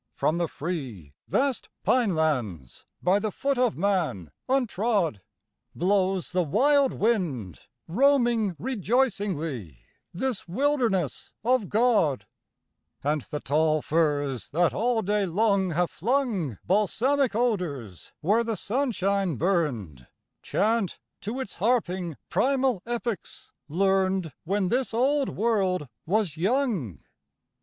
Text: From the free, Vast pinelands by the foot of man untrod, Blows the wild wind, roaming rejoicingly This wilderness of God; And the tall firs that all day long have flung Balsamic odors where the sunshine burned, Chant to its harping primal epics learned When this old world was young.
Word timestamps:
From 0.15 0.39
the 0.39 0.47
free, 0.47 1.13
Vast 1.27 1.69
pinelands 1.85 2.85
by 3.03 3.19
the 3.19 3.31
foot 3.31 3.59
of 3.59 3.77
man 3.77 4.31
untrod, 4.49 5.21
Blows 5.75 6.31
the 6.31 6.41
wild 6.41 6.91
wind, 6.93 7.67
roaming 7.87 8.55
rejoicingly 8.57 9.77
This 10.11 10.47
wilderness 10.47 11.33
of 11.43 11.69
God; 11.69 12.25
And 13.03 13.21
the 13.21 13.41
tall 13.41 13.83
firs 13.83 14.49
that 14.49 14.73
all 14.73 15.03
day 15.03 15.27
long 15.27 15.69
have 15.69 15.91
flung 15.91 16.57
Balsamic 16.65 17.35
odors 17.35 18.11
where 18.21 18.43
the 18.43 18.57
sunshine 18.57 19.35
burned, 19.35 20.07
Chant 20.41 20.97
to 21.21 21.39
its 21.39 21.53
harping 21.53 22.17
primal 22.27 22.81
epics 22.87 23.51
learned 23.69 24.33
When 24.45 24.69
this 24.69 24.95
old 24.95 25.29
world 25.29 25.89
was 26.07 26.37
young. 26.37 27.01